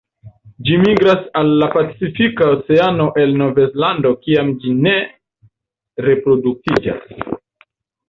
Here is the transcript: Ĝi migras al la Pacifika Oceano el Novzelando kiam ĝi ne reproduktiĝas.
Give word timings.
Ĝi 0.69 0.77
migras 0.85 1.27
al 1.41 1.51
la 1.63 1.67
Pacifika 1.75 2.49
Oceano 2.55 3.07
el 3.25 3.37
Novzelando 3.43 4.17
kiam 4.27 4.53
ĝi 4.65 4.77
ne 4.83 4.97
reproduktiĝas. 6.11 7.19